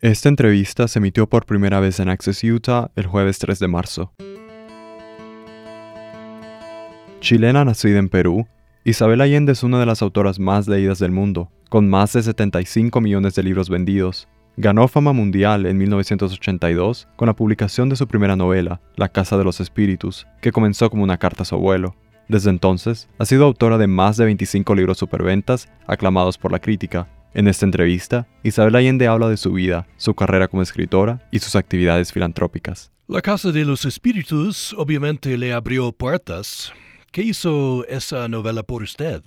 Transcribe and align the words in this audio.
Esta 0.00 0.28
entrevista 0.28 0.86
se 0.86 1.00
emitió 1.00 1.28
por 1.28 1.44
primera 1.44 1.80
vez 1.80 1.98
en 1.98 2.08
Access 2.08 2.44
Utah 2.44 2.92
el 2.94 3.08
jueves 3.08 3.40
3 3.40 3.58
de 3.58 3.66
marzo. 3.66 4.12
Chilena 7.18 7.64
nacida 7.64 7.98
en 7.98 8.08
Perú, 8.08 8.46
Isabel 8.84 9.20
Allende 9.20 9.50
es 9.50 9.64
una 9.64 9.80
de 9.80 9.86
las 9.86 10.00
autoras 10.00 10.38
más 10.38 10.68
leídas 10.68 11.00
del 11.00 11.10
mundo, 11.10 11.50
con 11.68 11.90
más 11.90 12.12
de 12.12 12.22
75 12.22 13.00
millones 13.00 13.34
de 13.34 13.42
libros 13.42 13.68
vendidos. 13.70 14.28
Ganó 14.56 14.86
fama 14.86 15.12
mundial 15.12 15.66
en 15.66 15.76
1982 15.78 17.08
con 17.16 17.26
la 17.26 17.34
publicación 17.34 17.88
de 17.88 17.96
su 17.96 18.06
primera 18.06 18.36
novela, 18.36 18.80
La 18.94 19.08
Casa 19.08 19.36
de 19.36 19.42
los 19.42 19.58
Espíritus, 19.58 20.28
que 20.40 20.52
comenzó 20.52 20.90
como 20.90 21.02
una 21.02 21.18
carta 21.18 21.42
a 21.42 21.46
su 21.46 21.56
abuelo. 21.56 21.96
Desde 22.28 22.50
entonces, 22.50 23.08
ha 23.18 23.24
sido 23.24 23.46
autora 23.46 23.78
de 23.78 23.88
más 23.88 24.16
de 24.16 24.26
25 24.26 24.76
libros 24.76 24.98
superventas 24.98 25.68
aclamados 25.88 26.38
por 26.38 26.52
la 26.52 26.60
crítica, 26.60 27.08
en 27.34 27.48
esta 27.48 27.66
entrevista, 27.66 28.26
Isabel 28.42 28.76
Allende 28.76 29.06
habla 29.06 29.28
de 29.28 29.36
su 29.36 29.52
vida, 29.52 29.86
su 29.96 30.14
carrera 30.14 30.48
como 30.48 30.62
escritora 30.62 31.20
y 31.30 31.38
sus 31.38 31.56
actividades 31.56 32.12
filantrópicas. 32.12 32.92
La 33.06 33.22
Casa 33.22 33.52
de 33.52 33.64
los 33.64 33.84
Espíritus 33.84 34.74
obviamente 34.76 35.38
le 35.38 35.52
abrió 35.52 35.92
puertas. 35.92 36.72
¿Qué 37.10 37.22
hizo 37.22 37.86
esa 37.88 38.28
novela 38.28 38.62
por 38.62 38.82
usted? 38.82 39.22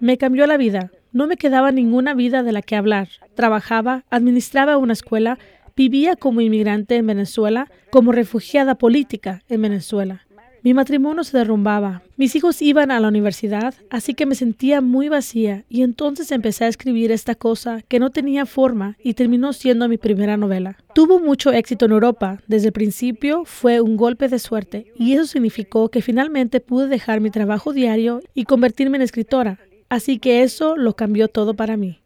Me 0.00 0.18
cambió 0.18 0.46
la 0.46 0.56
vida. 0.56 0.90
No 1.12 1.26
me 1.26 1.36
quedaba 1.36 1.70
ninguna 1.70 2.14
vida 2.14 2.42
de 2.42 2.52
la 2.52 2.62
que 2.62 2.76
hablar. 2.76 3.08
Trabajaba, 3.34 4.04
administraba 4.10 4.76
una 4.76 4.92
escuela, 4.92 5.38
vivía 5.76 6.16
como 6.16 6.40
inmigrante 6.40 6.96
en 6.96 7.06
Venezuela, 7.06 7.70
como 7.90 8.12
refugiada 8.12 8.74
política 8.74 9.42
en 9.48 9.62
Venezuela. 9.62 10.26
Mi 10.64 10.72
matrimonio 10.72 11.24
se 11.24 11.36
derrumbaba, 11.36 12.00
mis 12.16 12.34
hijos 12.36 12.62
iban 12.62 12.90
a 12.90 12.98
la 12.98 13.08
universidad, 13.08 13.74
así 13.90 14.14
que 14.14 14.24
me 14.24 14.34
sentía 14.34 14.80
muy 14.80 15.10
vacía 15.10 15.64
y 15.68 15.82
entonces 15.82 16.32
empecé 16.32 16.64
a 16.64 16.68
escribir 16.68 17.12
esta 17.12 17.34
cosa 17.34 17.82
que 17.86 17.98
no 17.98 18.08
tenía 18.08 18.46
forma 18.46 18.96
y 19.04 19.12
terminó 19.12 19.52
siendo 19.52 19.90
mi 19.90 19.98
primera 19.98 20.38
novela. 20.38 20.78
Tuvo 20.94 21.20
mucho 21.20 21.52
éxito 21.52 21.84
en 21.84 21.92
Europa, 21.92 22.38
desde 22.46 22.68
el 22.68 22.72
principio 22.72 23.44
fue 23.44 23.82
un 23.82 23.98
golpe 23.98 24.28
de 24.28 24.38
suerte 24.38 24.86
y 24.96 25.12
eso 25.12 25.26
significó 25.26 25.90
que 25.90 26.00
finalmente 26.00 26.60
pude 26.60 26.88
dejar 26.88 27.20
mi 27.20 27.28
trabajo 27.28 27.74
diario 27.74 28.22
y 28.32 28.44
convertirme 28.44 28.96
en 28.96 29.02
escritora, 29.02 29.58
así 29.90 30.18
que 30.18 30.42
eso 30.42 30.78
lo 30.78 30.94
cambió 30.94 31.28
todo 31.28 31.52
para 31.52 31.76
mí. 31.76 31.98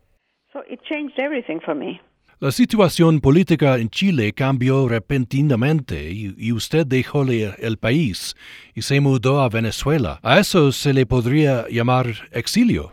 La 2.40 2.52
situación 2.52 3.18
política 3.18 3.78
en 3.78 3.90
Chile 3.90 4.32
cambió 4.32 4.86
repentinamente 4.86 6.12
y, 6.12 6.52
usted 6.52 6.86
dejó 6.86 7.24
el 7.24 7.78
país 7.78 8.36
y 8.76 8.82
se 8.82 9.00
mudó 9.00 9.40
a 9.40 9.48
Venezuela. 9.48 10.20
¿A 10.22 10.38
eso 10.38 10.70
se 10.70 10.92
le 10.92 11.04
podría 11.04 11.66
llamar 11.68 12.06
exilio? 12.30 12.92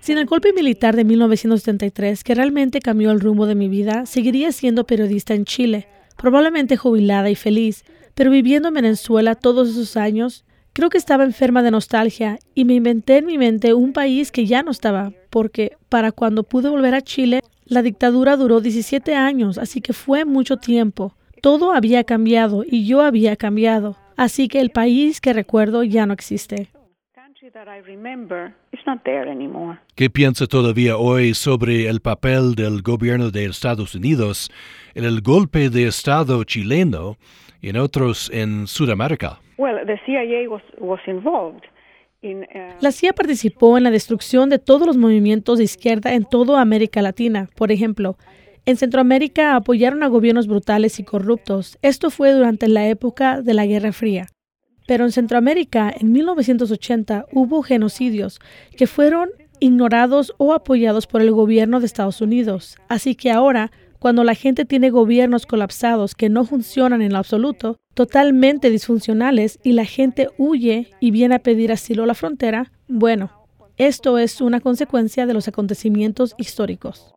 Sin 0.00 0.18
el 0.18 0.26
golpe 0.26 0.52
militar 0.52 0.96
de 0.96 1.04
1973, 1.04 2.24
que 2.24 2.34
realmente 2.34 2.80
cambió 2.80 3.12
el 3.12 3.20
rumbo 3.20 3.46
de 3.46 3.54
mi 3.54 3.68
vida, 3.68 4.06
seguiría 4.06 4.50
siendo 4.50 4.82
periodista 4.82 5.34
en 5.34 5.44
Chile, 5.44 5.86
probablemente 6.16 6.76
jubilada 6.76 7.30
y 7.30 7.36
feliz, 7.36 7.84
pero 8.16 8.32
viviendo 8.32 8.66
en 8.66 8.74
Venezuela 8.74 9.36
todos 9.36 9.68
esos 9.68 9.96
años, 9.96 10.44
Creo 10.74 10.90
que 10.90 10.98
estaba 10.98 11.22
enferma 11.22 11.62
de 11.62 11.70
nostalgia 11.70 12.40
y 12.52 12.64
me 12.64 12.74
inventé 12.74 13.18
en 13.18 13.26
mi 13.26 13.38
mente 13.38 13.74
un 13.74 13.92
país 13.92 14.32
que 14.32 14.44
ya 14.44 14.64
no 14.64 14.72
estaba, 14.72 15.12
porque 15.30 15.76
para 15.88 16.10
cuando 16.10 16.42
pude 16.42 16.68
volver 16.68 16.96
a 16.96 17.00
Chile, 17.00 17.42
la 17.64 17.80
dictadura 17.80 18.36
duró 18.36 18.60
17 18.60 19.14
años, 19.14 19.56
así 19.56 19.80
que 19.80 19.92
fue 19.92 20.24
mucho 20.24 20.56
tiempo. 20.56 21.14
Todo 21.40 21.72
había 21.72 22.02
cambiado 22.02 22.64
y 22.68 22.86
yo 22.86 23.02
había 23.02 23.36
cambiado, 23.36 23.96
así 24.16 24.48
que 24.48 24.60
el 24.60 24.70
país 24.70 25.20
que 25.20 25.32
recuerdo 25.32 25.84
ya 25.84 26.06
no 26.06 26.12
existe. 26.12 26.72
¿Qué 29.94 30.10
piensa 30.10 30.46
todavía 30.48 30.96
hoy 30.96 31.34
sobre 31.34 31.86
el 31.88 32.00
papel 32.00 32.56
del 32.56 32.82
gobierno 32.82 33.30
de 33.30 33.44
Estados 33.44 33.94
Unidos 33.94 34.50
en 34.94 35.04
el 35.04 35.20
golpe 35.20 35.70
de 35.70 35.86
Estado 35.86 36.42
chileno 36.42 37.16
y 37.60 37.68
en 37.68 37.76
otros 37.76 38.28
en 38.34 38.66
Sudamérica? 38.66 39.38
Uh, 39.56 39.66
la 42.80 42.92
CIA 42.92 43.12
participó 43.12 43.76
en 43.76 43.84
la 43.84 43.90
destrucción 43.90 44.48
de 44.48 44.58
todos 44.58 44.86
los 44.86 44.96
movimientos 44.96 45.58
de 45.58 45.64
izquierda 45.64 46.14
en 46.14 46.24
toda 46.24 46.60
América 46.60 47.02
Latina. 47.02 47.50
Por 47.54 47.70
ejemplo, 47.70 48.16
en 48.64 48.76
Centroamérica 48.76 49.56
apoyaron 49.56 50.02
a 50.02 50.08
gobiernos 50.08 50.46
brutales 50.46 50.98
y 50.98 51.04
corruptos. 51.04 51.78
Esto 51.82 52.10
fue 52.10 52.32
durante 52.32 52.66
la 52.68 52.88
época 52.88 53.42
de 53.42 53.52
la 53.52 53.66
Guerra 53.66 53.92
Fría. 53.92 54.28
Pero 54.86 55.04
en 55.04 55.12
Centroamérica, 55.12 55.92
en 55.94 56.12
1980, 56.12 57.26
hubo 57.32 57.62
genocidios 57.62 58.40
que 58.76 58.86
fueron 58.86 59.28
ignorados 59.60 60.34
o 60.38 60.54
apoyados 60.54 61.06
por 61.06 61.20
el 61.20 61.30
gobierno 61.30 61.80
de 61.80 61.86
Estados 61.86 62.20
Unidos. 62.20 62.76
Así 62.88 63.14
que 63.14 63.30
ahora 63.30 63.70
cuando 63.98 64.24
la 64.24 64.34
gente 64.34 64.64
tiene 64.64 64.90
gobiernos 64.90 65.46
colapsados 65.46 66.14
que 66.14 66.28
no 66.28 66.44
funcionan 66.44 67.02
en 67.02 67.12
lo 67.12 67.18
absoluto, 67.18 67.76
totalmente 67.94 68.70
disfuncionales, 68.70 69.58
y 69.62 69.72
la 69.72 69.84
gente 69.84 70.28
huye 70.36 70.90
y 71.00 71.10
viene 71.10 71.36
a 71.36 71.38
pedir 71.40 71.72
asilo 71.72 72.04
a 72.04 72.06
la 72.06 72.14
frontera, 72.14 72.72
bueno, 72.88 73.30
esto 73.76 74.18
es 74.18 74.40
una 74.40 74.60
consecuencia 74.60 75.26
de 75.26 75.34
los 75.34 75.48
acontecimientos 75.48 76.34
históricos. 76.38 77.14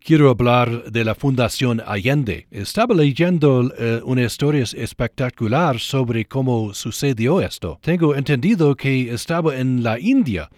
Quiero 0.00 0.30
hablar 0.30 0.84
de 0.90 1.04
la 1.04 1.14
Fundación 1.14 1.80
Allende. 1.86 2.46
Estaba 2.50 2.94
leyendo 2.94 3.72
eh, 3.78 4.00
una 4.04 4.22
historia 4.22 4.62
espectacular 4.62 5.78
sobre 5.78 6.24
cómo 6.24 6.74
sucedió 6.74 7.40
esto. 7.40 7.78
Tengo 7.82 8.14
entendido 8.16 8.74
que 8.74 9.12
estaba 9.12 9.56
en 9.56 9.82
la 9.82 9.98
India 9.98 10.48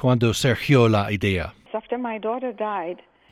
cuando 0.00 0.32
surgió 0.34 0.88
la 0.88 1.12
idea. 1.12 1.52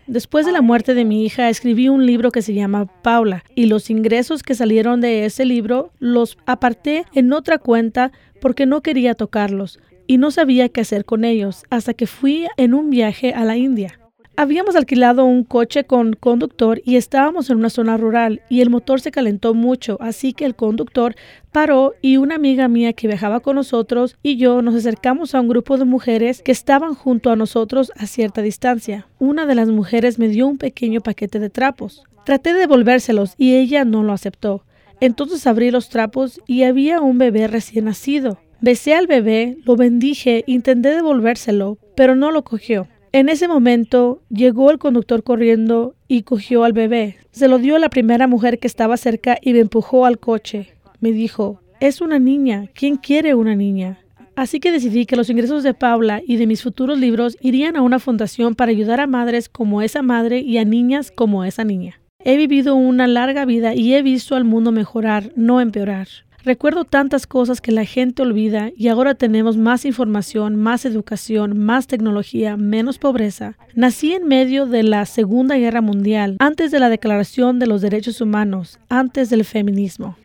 Después 0.07 0.45
de 0.45 0.53
la 0.53 0.61
muerte 0.61 0.95
de 0.95 1.05
mi 1.05 1.25
hija, 1.25 1.49
escribí 1.49 1.89
un 1.89 2.05
libro 2.05 2.33
que 2.33 2.43
se 2.43 2.55
llama 2.55 2.87
Paula 3.03 3.45
y 3.55 3.67
los 3.67 3.91
ingresos 3.91 4.43
que 4.43 4.55
salieron 4.55 5.01
de 5.01 5.25
ese 5.25 5.45
libro 5.45 5.93
los 5.99 6.37
aparté 6.47 7.05
en 7.15 7.33
otra 7.33 7.59
cuenta 7.59 8.11
porque 8.41 8.67
no 8.67 8.81
quería 8.81 9.15
tocarlos 9.15 9.79
y 10.07 10.19
no 10.19 10.33
sabía 10.33 10.69
qué 10.69 10.81
hacer 10.81 11.05
con 11.05 11.25
ellos 11.25 11.65
hasta 11.71 11.95
que 11.95 12.09
fui 12.09 12.49
en 12.57 12.75
un 12.75 12.91
viaje 12.91 13.33
a 13.35 13.45
la 13.45 13.57
India. 13.57 14.01
Habíamos 14.41 14.75
alquilado 14.75 15.27
un 15.27 15.45
coche 15.45 15.85
con 15.85 16.15
conductor 16.15 16.81
y 16.87 16.97
estábamos 16.97 17.51
en 17.51 17.59
una 17.59 17.69
zona 17.69 17.99
rural 17.99 18.41
y 18.49 18.63
el 18.63 18.71
motor 18.71 18.99
se 19.03 19.11
calentó 19.11 19.53
mucho, 19.53 19.99
así 20.01 20.33
que 20.33 20.47
el 20.47 20.55
conductor 20.55 21.15
paró 21.53 21.93
y 22.01 22.17
una 22.17 22.37
amiga 22.37 22.67
mía 22.67 22.95
que 22.95 23.07
viajaba 23.07 23.41
con 23.41 23.57
nosotros 23.57 24.17
y 24.23 24.39
yo 24.39 24.63
nos 24.63 24.75
acercamos 24.75 25.35
a 25.35 25.43
un 25.43 25.49
grupo 25.49 25.77
de 25.77 25.85
mujeres 25.85 26.41
que 26.41 26.53
estaban 26.53 26.95
junto 26.95 27.31
a 27.31 27.37
nosotros 27.37 27.93
a 27.99 28.07
cierta 28.07 28.41
distancia. 28.41 29.07
Una 29.19 29.45
de 29.45 29.57
las 29.57 29.69
mujeres 29.69 30.19
me 30.19 30.29
dio 30.29 30.47
un 30.47 30.57
pequeño 30.57 31.03
paquete 31.03 31.39
de 31.39 31.51
trapos. 31.51 32.05
Traté 32.25 32.55
de 32.55 32.61
devolvérselos 32.61 33.35
y 33.37 33.57
ella 33.57 33.85
no 33.85 34.03
lo 34.03 34.15
aceptó. 34.15 34.65
Entonces 35.03 35.47
abrí 35.47 35.71
los 35.71 35.91
trapos 35.91 36.41
y 36.47 36.63
había 36.63 37.03
un 37.03 37.19
bebé 37.19 37.47
recién 37.47 37.85
nacido. 37.85 38.41
Besé 38.63 38.95
al 38.95 39.07
bebé, 39.07 39.59
lo 39.67 39.77
bendije, 39.77 40.45
intenté 40.47 40.95
devolvérselo, 40.95 41.77
pero 41.95 42.17
no 42.17 42.31
lo 42.31 42.43
cogió. 42.43 42.89
En 43.13 43.29
ese 43.29 43.49
momento 43.49 44.23
llegó 44.29 44.71
el 44.71 44.79
conductor 44.79 45.25
corriendo 45.25 45.97
y 46.07 46.23
cogió 46.23 46.63
al 46.63 46.73
bebé. 46.73 47.17
Se 47.33 47.49
lo 47.49 47.59
dio 47.59 47.75
a 47.75 47.81
la 47.81 47.91
primera 47.91 48.29
mujer 48.29 48.61
que 48.61 48.69
estaba 48.69 48.97
cerca 48.97 49.37
y 49.43 49.53
me 49.53 49.59
empujó 49.59 50.07
al 50.07 50.21
coche. 50.21 50.75
Me 51.01 51.11
dijo, 51.11 51.61
es 51.81 52.01
una 52.01 52.21
niña, 52.21 52.69
¿quién 52.73 52.95
quiere 52.97 53.35
una 53.35 53.57
niña? 53.57 53.99
Así 54.37 54.61
que 54.61 54.71
decidí 54.71 55.07
que 55.07 55.17
los 55.17 55.29
ingresos 55.29 55.65
de 55.65 55.75
Paula 55.75 56.23
y 56.25 56.37
de 56.37 56.47
mis 56.47 56.63
futuros 56.63 57.01
libros 57.01 57.37
irían 57.41 57.75
a 57.75 57.83
una 57.83 57.99
fundación 57.99 58.55
para 58.55 58.71
ayudar 58.71 59.01
a 59.01 59.09
madres 59.09 59.49
como 59.49 59.83
esa 59.83 60.03
madre 60.03 60.39
y 60.39 60.59
a 60.59 60.65
niñas 60.65 61.11
como 61.11 61.45
esa 61.45 61.65
niña. 61.65 62.01
He 62.25 62.37
vivido 62.37 62.77
una 62.77 63.09
larga 63.09 63.45
vida 63.45 63.75
y 63.75 63.93
he 63.95 64.03
visto 64.03 64.37
al 64.37 64.45
mundo 64.45 64.71
mejorar, 64.71 65.33
no 65.35 65.61
empeorar. 65.61 66.07
Recuerdo 66.45 66.85
tantas 66.85 67.27
cosas 67.27 67.61
que 67.61 67.71
la 67.73 67.85
gente 67.85 68.23
olvida 68.23 68.71
y 68.75 68.89
ahora 68.89 69.15
tenemos 69.15 69.57
más 69.57 69.85
información, 69.85 70.57
más 70.57 70.85
educación, 70.85 71.59
más 71.59 71.87
tecnología, 71.87 72.57
menos 72.57 72.99
pobreza. 72.99 73.57
Nací 73.75 74.15
en 74.15 74.27
medio 74.27 74.67
de 74.67 74.83
la 74.83 75.05
Segunda 75.05 75.57
Guerra 75.57 75.83
Mundial, 75.83 76.37
antes 76.39 76.71
de 76.71 76.81
la 76.81 76.89
Declaración 76.89 77.59
de 77.59 77.67
los 77.67 77.83
Derechos 77.83 78.21
Humanos, 78.21 78.81
antes 78.89 79.29
del 79.29 79.45
feminismo. 79.45 80.17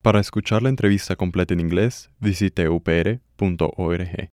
Para 0.00 0.20
escuchar 0.20 0.62
la 0.62 0.70
entrevista 0.70 1.16
completa 1.16 1.54
en 1.54 1.60
inglés, 1.60 2.10
visite 2.18 2.68
upr.org. 2.68 4.26